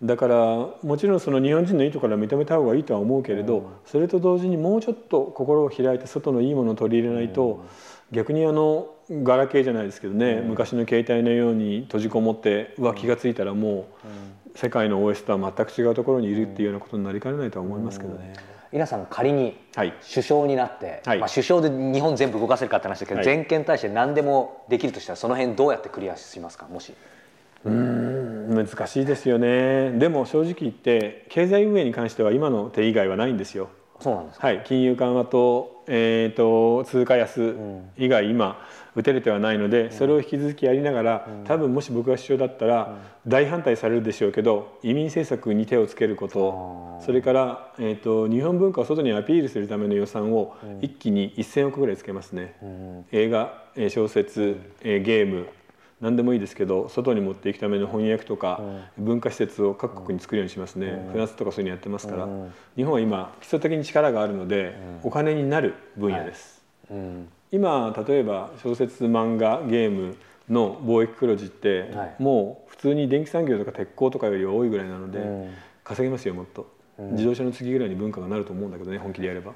[0.03, 0.35] だから
[0.81, 7.63] もちろんその日本人のいいところは認めた方がいいとは思うけれど、それと同時にもうちょっと心を開いて外のいいものを取り入れないと、
[8.11, 13.87] 逆にあのガラケーじゃないですけどね、昔の携帯のように閉じこもってうわ気が付いたらも
[14.55, 18.33] う世界の OS とは全く違うところにいるっていうようなことになりかねないとは思いますけどね。
[18.71, 19.93] 皆さん仮にはい。
[20.09, 21.19] 首相になって、はい。
[21.19, 23.25] まあ、首相で日本全部動かせるかって話だけど、はい。
[23.25, 26.93] 全権に対して何でもできるとしたらその辺どうやってクリアしますかもし。
[27.65, 29.91] 難しいですよね。
[29.91, 33.69] でも正直言って経済運営に関しては今の手以外はないんですよ。
[34.01, 37.55] そうなんですか、はい、金融緩和と,、えー、と通貨安
[37.97, 38.59] 以外今
[38.95, 52.55] 打てれてはないので、それを引き続きやりながら、多分もし僕が首相だったら、大反対されるでしょうけど移民政策に手をつけることそれから、えー、と日本文化を外にアピールするための予算を一気に1,000億ぐらいつけますね。
[53.11, 55.47] 映画えー小説、えーゲーム
[56.01, 58.61] 何でもいいですけど外に持っていくための翻訳とか、
[58.97, 62.27] 文化施設を各国に作るようにしますね、フランスとかそういうのやってますから、
[62.75, 67.29] 日本は今基礎的に力があるので、お金になる分野です、うん。
[67.51, 70.15] 今例えば小説漫画ゲーム
[70.49, 72.15] の貿易黒字って、はい。
[72.17, 75.53] もう普通に電気産業とか鉄鋼とかよりは多いぐらいなので、ん。
[75.83, 79.53] 稼げますよもっと、自動車の次ぐらいに文化がなると思うんだけどね本気でやれば。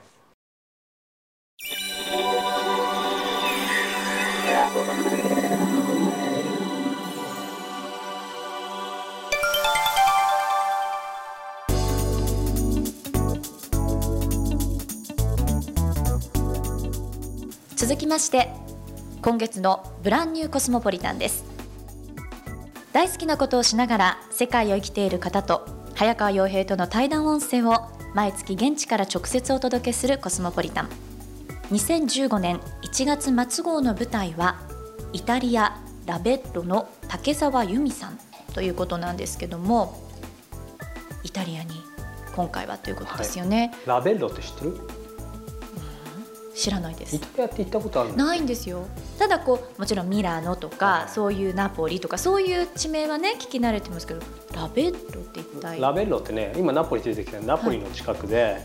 [17.87, 18.49] 続きまして
[19.21, 21.45] 今月のブランニューコスモポリタンです。
[22.93, 30.89] 大好きなことをしながら世界を生きている方と早川洋平との対談音声を毎月現地から直接お届けするコスモポリタン。
[31.69, 34.63] 2015年1月末号の舞台は
[35.13, 38.17] イタリア・ラベッロの竹澤由美さん
[38.55, 40.09] ということなんですけども
[41.21, 41.69] イタリアに
[42.35, 44.79] 今回はということですよね、ラベッロって知ってる？
[46.55, 47.17] 知らないです。
[47.17, 48.15] イタリアって行ったことあるの？
[48.15, 48.87] ないんですよ。
[49.19, 51.09] ただこうもちろんミラノとか、はい。
[51.09, 54.21] そういうナポリとかそういう地名はね聞き慣れてますけど
[54.55, 55.81] ラベッロって一体？
[55.81, 58.57] ラベッロってね今ナポリ出てきたナポリの近くで、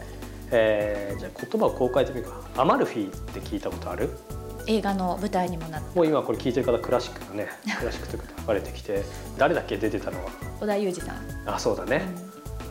[0.50, 4.10] えーじゃあ言葉をこう変えてみるかアマルフィって聞いたことある？
[4.66, 5.96] 映画の舞台にもなって。
[5.96, 7.48] もう今これ聞いてる方クラシックがね。
[7.78, 9.02] クラシックというか流れてきて。
[9.36, 10.30] 誰だっけ出てたのは？
[10.60, 12.02] 織田裕二さん、あそうだね、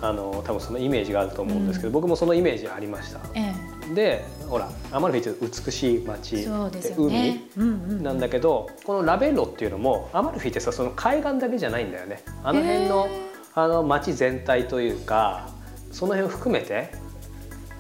[0.02, 3.20] あの多分そのイメージがあると思うんですけど、僕もそのイメージありました。
[3.34, 3.54] え
[3.94, 12.24] でほらアマルフィって美しい街え、そうですよ海ね、うんうん、なんだけどこのラベッロっていうのもアマルフィってさその海岸だけじゃないんだよね。
[12.44, 13.08] あの辺の
[13.56, 15.50] あの街全体というか
[15.92, 16.92] その辺を含めて、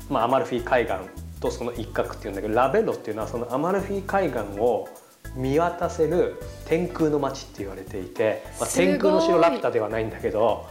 [0.09, 0.95] まあ、アマルフィ海岸
[1.39, 4.89] とその一角っていうんだけどラベッロっていうのはそのアマルフィ海岸を
[5.35, 10.65] 見渡せる天空の街って言われていて、まあ、天空の城ラピュタではないんだけど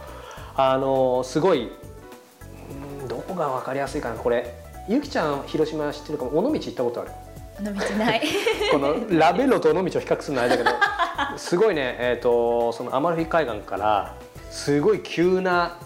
[0.55, 1.71] あのすごい
[3.01, 4.58] うんどこが分かりやすいかなこれ
[4.89, 6.39] ゆきちゃん広島知ってるかも。
[6.39, 7.11] 尾道行ったことある？
[7.59, 8.21] あの道ない。
[8.73, 14.15] このラベロと尾道を比較するのはあれだけどすごいね、えー、とそのアマルフィ海岸から
[14.49, 15.77] すごい急な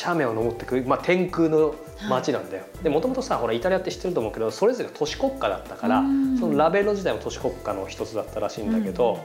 [0.00, 1.74] 斜面を登ってくる、まあ、天空の
[2.08, 2.62] 街なんだよ。
[2.84, 6.38] でもともとさほらイタリアって知ってると思うけどそれぞれ都市国家だったからうん。
[6.38, 9.18] そのラベロ自体も都市国家の一つだったらしいんだけど。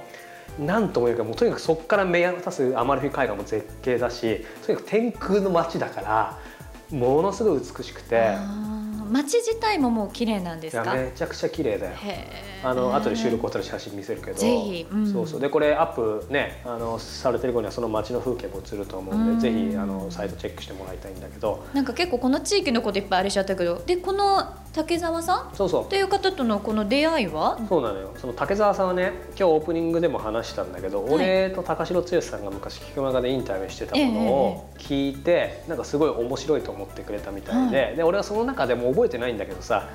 [0.57, 6.39] なんともいうかもうとにかくそこから目渡すアマルフィ海岸も絶景だしとにかく天空の街だから
[6.89, 8.35] ものすごい美しくて
[9.09, 10.93] 街自体ももう綺麗なんですか？
[10.93, 11.93] めちゃくちゃ綺麗だよ。
[12.63, 14.37] あの後で収録終わったら写真見せるけど。
[14.37, 14.87] ぜひ。
[14.91, 15.11] うん。
[15.11, 15.39] そうそう。
[15.39, 19.39] でこれアップねあのされてる頃にはその街の風景も映ると思うんで、うん。
[19.39, 21.65] ぜひあのサイトチェックしてもらいたいんだけど。
[21.73, 25.55] なんか結構この地域のこといっぱいあれしちゃったけどでこの竹澤さん？
[25.55, 25.89] そうそう。
[25.89, 27.59] という方とのこの出会いは？
[27.67, 28.13] そうなのよ。
[28.15, 31.13] その竹澤さんはね今日オープニングでも話したんだけど、はい。
[31.15, 39.89] 俺と高城剛さんが昔菊間がでインタビューしてたものを聞いて、なんかすごい面白いと思ってくれたみたいで,、で俺はその中でも覚えてないんだけどさ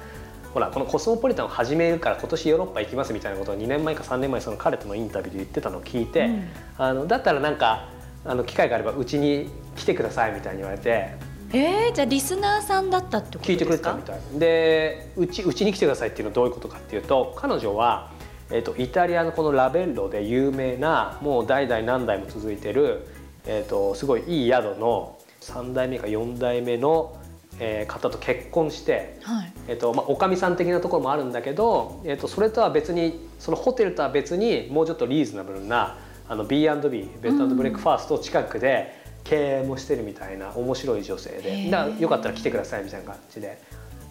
[0.53, 6.49] ほらこのコスモポリタンを始めるから今年ヨーロッパ行きますみたいなことを2年前か3年前その彼とのインタビューで言ってたのを聞いて、うん。
[6.77, 7.89] あのだったらなんか
[8.25, 11.15] あの機会があればうちに来てくださいみたいに言われて
[11.55, 18.11] えー、じゃあリスナーさんだったってこと聞いてくれてたみたいでうちうちに来てくださいっていうのはどういうことかっていうと彼女は、
[18.51, 23.07] えー、とイタリアのこのラベッロで有名なもう代々何代も続いてる、
[23.45, 27.17] えー、とすごいいい宿の3代目か4代目の、
[27.59, 29.19] えー方と結婚して。
[29.23, 41.71] はいえっとまあ、おかみさん的なところもあるんだけど、えっと、それとは別にそのホテルとは別にもうちょっとリーズナブルなあの B&B ベッドブレックファーストを近くで経営もしてるみたいな面白い女性へでー。
[41.71, 43.61] だからよかったら来てくださいみたいな感じで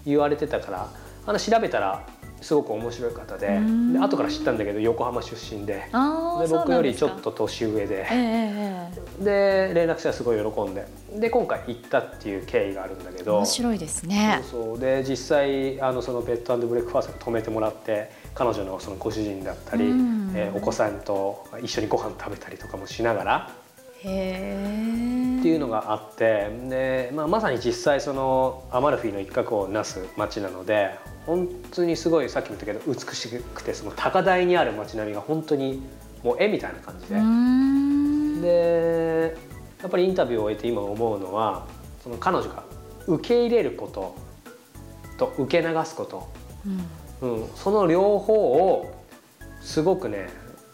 [0.05, 0.89] 言われてたから
[1.25, 2.05] あの調べたら
[2.41, 3.93] すごく面白い方でん。
[3.93, 5.73] で後から知ったんだけど横浜出身で。
[5.75, 8.07] で僕よりちょっと年上で。
[9.19, 10.87] で連絡したらすごい喜んで。
[11.19, 13.37] で今回行ったっていう経緯があるんだけど。
[13.37, 14.41] 面白いですね。
[14.49, 20.31] そうで実際あのそのベッドブレックファーストに泊めてもらって彼女のそのご主人だったり、うん。
[20.35, 23.51] えーお子さんと一緒にご飯食べたりとかもしながら
[24.01, 35.83] っていうのがあってで、まあ、まさに実際そのアマルフィの一角をなす街なので本当にすごいさっきも言ったけど美しくてその高台にある街並みが本当に
[36.23, 37.15] もう絵みたいな感じで。
[38.41, 39.35] で
[39.81, 41.67] やっぱりインタビューを終えて今思うのは
[42.03, 42.63] その彼女が
[43.07, 44.15] 受け入れること
[45.17, 46.29] と受け流すこと、
[47.21, 47.41] うん。
[47.41, 48.91] うん、その両方を
[49.61, 50.29] すごくね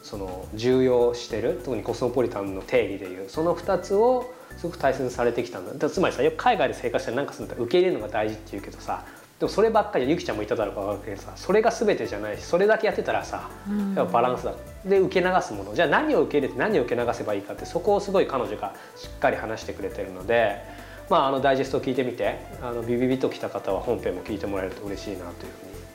[0.08, 5.90] その重要してる特にコスモポリタンの定義でいうその2つをすごく大切にされてきたんだ。
[5.90, 9.04] つまりさよく海外で生活して何かするんだったら受け入れるのが大事って言うけどさ
[9.38, 12.38] でもそればっかりゆきちゃんも言っただろうか分かるけどさそれが全てじゃない。
[12.38, 13.94] しそれだけやってたらさうん。
[13.94, 14.54] やっぱバランスだ。
[14.86, 15.74] で受け流すもの。
[15.74, 20.62] じゃあ何を受け入れて何を受け流せばいいかってそこをすごい彼女がしっかり話してくれてるので、
[21.10, 25.32] まあ、あのダイジェストを聞いてみてあのビビビときた方は本編も聞いてもらえると嬉しいなという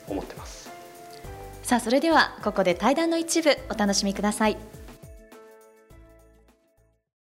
[0.06, 0.63] ふうに思ってます。
[1.64, 4.58] さあそれではここで対談の一部お楽しみください。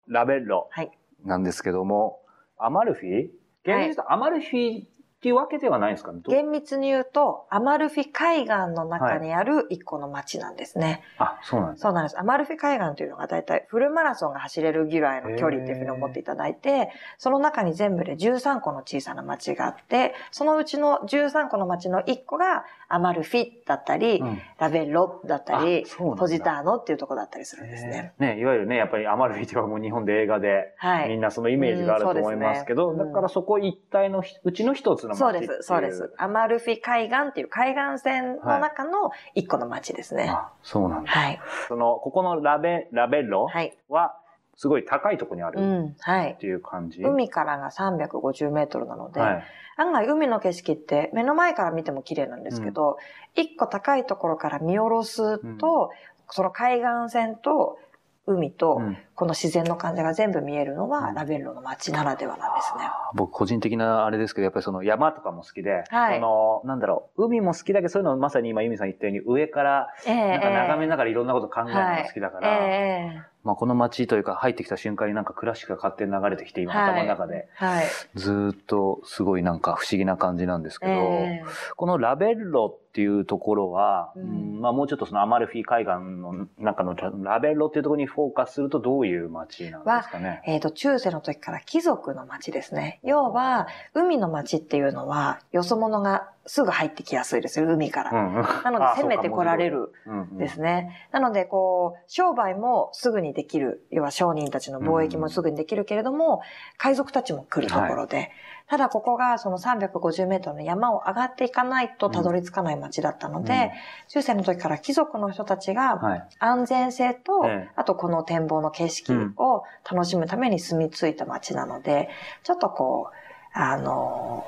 [0.06, 0.68] ラベッロ。
[0.70, 0.90] はい。
[1.24, 2.20] なんですけども
[2.56, 3.24] アマルフィ？
[3.64, 4.84] 現実とアマルフィ
[5.20, 6.14] っっていうわけではないんですか？
[6.28, 11.02] 厳密に言うと、アマルフィ海岸の中にある一個の町なんですね。
[11.18, 11.83] あ、そうなんです。
[11.83, 12.18] そうなんです。
[12.18, 25.87] アマルフィ海岸というのが大体フルマラソンが走れるぐらいの距離っていうふうに思っていただいて、その中に全部で13個の小さな町があって、そのうちの13個の町の1個がアマルフィだったり、うんラベッロだったり
[26.18, 28.12] ポジターノっていうところだったりするんですね。
[28.18, 31.09] ね、いわゆるね、やっぱりアマルフィというかもう日本で映画で、はい。
[31.09, 35.48] みんなそのイメージがあると思いますけど、うんそうですねだからそこ一体のひうちの一つの街っていう。
[35.48, 36.14] そうです、そうです。
[36.18, 40.28] アマルフィ海岸っていう海岸線の中の1個の町ですね。
[40.30, 41.10] あ、そうなんだ。
[41.10, 41.40] はい。
[41.68, 43.76] その、ここのラベ、ラベッロはい。
[43.88, 44.16] は、
[44.56, 45.96] すごい高いところにあるうん。
[46.00, 46.36] はいっ。
[46.36, 47.02] ていう感じ？
[47.02, 49.44] 海からが350メートルなので、はい。
[49.76, 52.98] 案外海の景色って目の前から見ても綺麗なんですけど、
[53.34, 55.90] 一個高いところから見下ろすと、
[56.28, 57.78] その海岸線と
[58.26, 58.96] 海と、うん。
[59.14, 61.14] この自然の感じが全部見えるのは、うん。
[61.14, 62.85] ラベンロの街ならではなんですね。
[63.14, 66.16] 僕個人的なあれですけど、やっぱりその山とかも好きで、はい。
[66.16, 76.90] その、なんだろう、海も好きだけど、そういうのまさに今、由美さん言ったように、上から、ええなんか眺めながらいろんなこと考えるのが好きだから、ええまあこの街というか入ってきた瞬間になんかクラシックが勝手に流れてきて、今はい。
[76.90, 77.87] 頭の中で、はい。
[78.14, 81.44] ずーっとすごいなんか不思議な感じなんですけど、ええ。
[81.76, 90.42] このラベッロっていうところは、うんうんまあもうちょっとそのアマルフィ海岸の中のラベッロっていうところにフォーカスするとどういう街なんですかね。
[90.46, 93.00] えっ、と、中世の時から貴族の町ですね。
[93.03, 98.11] 要は、海の町っていうのは、よそ者がすぐ入ってきやすいですよ、海から。
[98.11, 99.92] うんうんなので、攻めてこられる
[100.33, 100.70] ですね。
[100.70, 101.09] ね。
[101.12, 103.87] なので、こう、商売もすぐにできる。
[103.90, 106.42] 要は商人たちの貿易もすぐにできるけれども、
[106.76, 108.31] 海賊たちも来るところで、
[108.70, 113.70] ただここがその350メートルの山を上がっていかないとたどり着かない町だったので、うん
[114.08, 116.28] 中世の時から貴族の人たちがはい。
[116.40, 122.08] 安全性と、ええあとこの展望の景色を楽しむために住み着いた町なので、
[122.42, 124.46] ちょっとこう、あの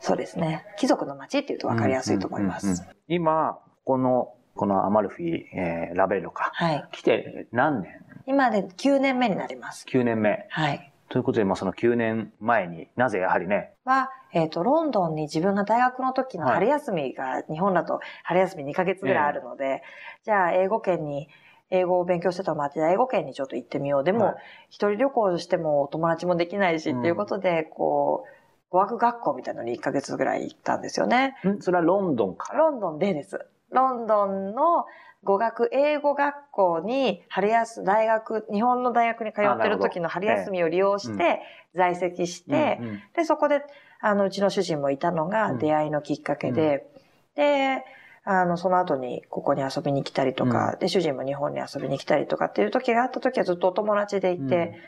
[0.00, 0.64] そうですね。
[0.78, 2.66] 貴族の町っていうと分かりやすいと思います。
[2.66, 6.50] うんうんうん今、この、このアマルフィ、えーラベッロか。
[6.54, 6.88] はい。
[6.92, 7.90] 来て何年？
[8.26, 9.86] 今で9年目になります。
[9.88, 10.46] ?9 年目。
[10.50, 10.92] はい。
[11.08, 19.82] ということで、まあその9年前になぜやはりね、は、えっ、と、ロンドンに自分が大学の時のはい春休みが、日本だと春休み2ヶ月ぐらいあるので、
[20.24, 21.28] じゃあ英語圏に、
[21.70, 24.04] 英語を勉強してたのもあって、英語圏にちょっと行ってみよう。
[24.04, 24.34] でも、はい
[24.70, 28.38] 一人旅行してもお友達もできないし、うんっていうことで、こう、
[28.70, 31.36] 語学学校みたいなのに1ヶ月ぐらい行ったんですよね。
[31.46, 31.62] ん？
[31.62, 32.58] それはロンドンから？
[32.58, 33.38] ロンドンでです。
[33.70, 34.86] ロンドンの
[35.24, 41.40] 語学、英語学校に春休み、大学、日本の大学に通ってる時の春休みを利用して、
[41.74, 43.62] 在籍して、うんうんで、そこで、
[44.00, 45.58] あの、うちの主人もいたのがうん。
[45.58, 46.88] 出会いのきっかけで、
[47.34, 47.84] で、
[48.24, 54.78] あの、その後にここに遊びに来たりとか、で、主人も日本に遊びに来たりとかっていう時があった時はずっとお友達でいて、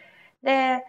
[0.43, 0.85] で、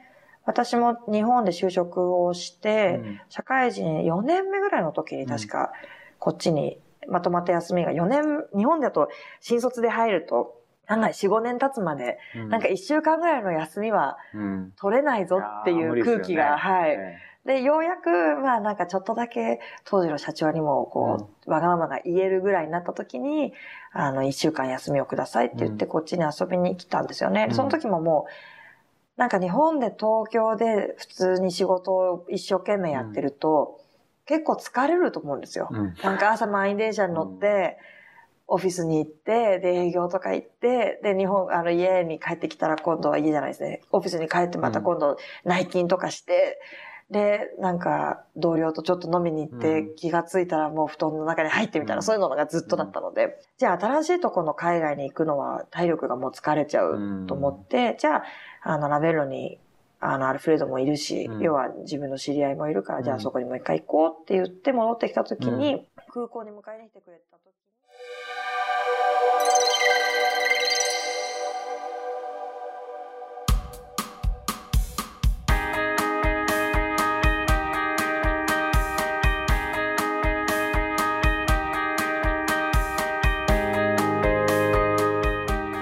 [0.46, 3.22] 私も日本で就職をして、うん。
[3.30, 5.72] 社会人4年目ぐらいの時に確か
[6.20, 9.10] こっちにまとまった休みが4年、日本だと
[9.40, 12.50] 新卒で入ると案外4、5年経つまで、うん。
[12.50, 14.74] なんか1週間ぐらいの休みはうん。
[14.78, 16.92] 取れないぞっていう空気が、はい。
[16.92, 23.54] えで、ようやく、まあなんかちょっとだけ当時の社長にもこう、わがままが言えるぐらいになった時に、
[23.94, 25.92] あの、1週間休みをくださいって言ってうん。
[25.92, 27.48] こっちに遊びに来たんですよね。
[27.50, 27.56] うん。
[27.56, 28.28] その時もも
[29.18, 33.81] う、なんか日本で東京で普通に仕事を一生懸命やってると、
[34.32, 35.68] 結構疲れると思うんですよ。
[35.70, 35.94] うん。
[36.02, 37.78] なんか朝満員電車に乗って、
[38.48, 43.82] オフィスに行って、で、営業とか行って、で、日本、あの、家に帰ってきたら今度は家じゃないですね。
[43.92, 46.60] オフィスに帰ってまた今度内勤とかして、
[47.10, 49.96] で、なんか、同僚とちょっと飲みに行って、うん。
[49.96, 52.04] 気がついたらもう布団の中に入ってみたいな、うん。
[52.04, 58.24] そういうのがずっとだったので、じゃあ新しいとこの海外に行くのは体力がもう疲れちゃうと思って、じゃあ、
[58.64, 59.60] あの、ラベロに、
[60.04, 61.40] あの、アルフレッドもいるし、うん。
[61.42, 63.06] 要は自分の知り合いもいるから、うん。
[63.06, 67.52] じゃあそこにもう一回行こうって言って戻ってきた時に、空港に迎えに来てくれた時に、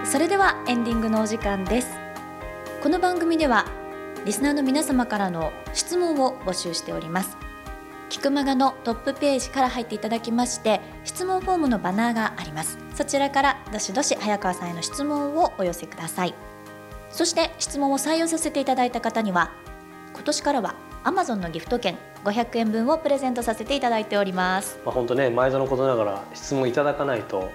[0.05, 1.97] それではエンディングのお時間です
[2.83, 3.78] この番組では
[4.25, 7.37] リスナーの皆様からの質問を募集しております。
[8.09, 12.77] キクマガのトップページから入っていただきまして質問フォームのバナーがあります。
[12.95, 16.33] そちらからどしどし早川さんへの質問をお寄せください。
[17.11, 19.51] そして質問を採用させていただいた方には
[20.13, 24.79] 今年からは Amazon のギフト券500円分をプレゼントさせていただいております。
[24.85, 27.49] まあ本当ね前園のことながら質問いただかないと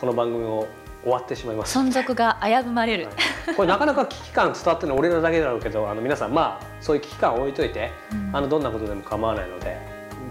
[0.00, 0.68] この番組を
[1.04, 1.78] 終わってしまいます。
[1.78, 3.06] 存続が危ぶまれる、
[3.46, 3.54] はい。
[3.54, 8.30] これなかなか危機感伝わってるのは俺らだけだろうけどあの皆さんまあそういう危機感を置いといて、うん。
[8.34, 9.78] あのどんなことでも構わないので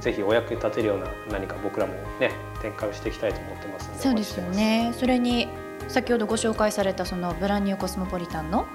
[0.01, 4.91] ぜひお役に立てるような何か僕らもね展開をしていきたいと思ってますのでそうですよね。
[4.97, 5.47] それに
[5.88, 8.65] 先ほどご紹介されたそのブランニューコスモポリタンの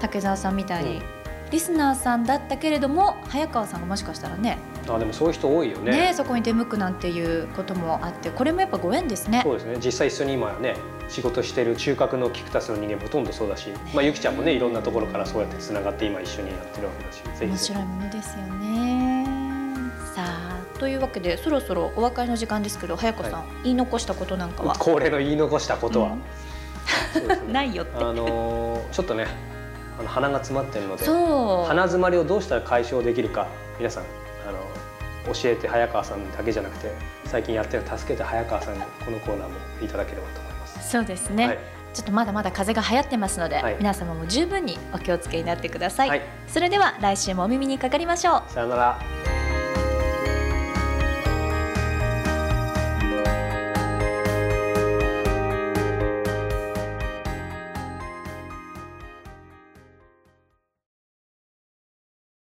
[0.00, 1.02] 竹澤さんみたいに、うん。
[1.50, 4.58] リスナーさんだったけれども早川さんがもしかしたらね
[4.94, 5.92] あでもそういう人多いよね。
[5.92, 9.40] ねそこに出向くなんていうこともあってこれもやっぱご縁ですね。
[9.42, 9.76] そうですね。
[9.84, 10.76] 実際一緒に今ね
[11.08, 17.22] 仕事してる中核のキクタスの人間ほとんどそうだし、まあ、ゆきちゃんもねいろんなところからそうやってつながって今一緒にやってるわけだし。
[17.44, 19.26] 面白いものですよね。
[20.14, 24.74] さあというわけでそろそろお別れの時間ですけど早川さん、言い残したことなんかは？
[24.76, 27.28] 恒例の言い残したことは、うん。
[27.28, 27.36] ね。
[27.52, 27.96] ないよって。
[27.96, 29.26] あのーちょっとね
[29.98, 34.04] あの鼻が詰まってるので鼻詰まりをどうしたら解消できるか皆さん
[35.32, 36.92] 教えて早川さんだけじゃなくて
[37.24, 40.90] 最近やってる助けて早川さんにこのコーナーもいただければと思います。
[40.90, 41.58] そうですね、はい。
[41.94, 43.76] ちょっとまだまだ風邪が流行ってますので、はい。
[43.78, 46.22] 皆様も十分にお気をつけになってください、はい。
[46.46, 48.50] それでは来週もお耳にかかりましょう。
[48.50, 49.47] さよなら。